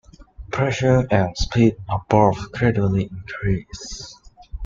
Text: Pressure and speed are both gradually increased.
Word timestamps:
Pressure 0.51 1.05
and 1.11 1.37
speed 1.37 1.75
are 1.87 2.03
both 2.09 2.51
gradually 2.53 3.03
increased. 3.03 4.15